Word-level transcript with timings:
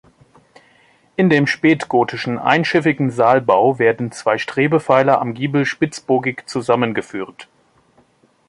In 1.15 1.29
dem 1.29 1.45
spätgotischen, 1.45 2.39
einschiffigen 2.39 3.11
Saalbau 3.11 3.77
werden 3.77 4.11
zwei 4.11 4.39
Strebepfeiler 4.39 5.21
am 5.21 5.35
Giebel 5.35 5.63
spitzbogig 5.63 6.41
zusammengeführt. 6.47 7.47